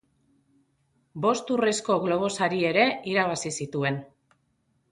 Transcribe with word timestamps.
Bost 1.25 1.53
Urrezko 1.57 1.99
Globo 2.07 2.31
Sari 2.39 2.63
ere 2.73 2.89
irabazi 3.15 3.55
zituen. 3.61 4.03